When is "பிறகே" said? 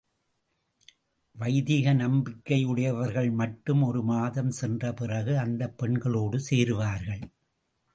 4.93-5.35